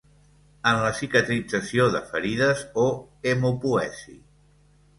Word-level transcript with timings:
en 0.69 0.79
la 0.83 0.93
cicatrització 0.99 1.85
de 1.97 2.01
ferides 2.09 2.65
o 2.87 2.89
hemopoesi. 3.33 4.19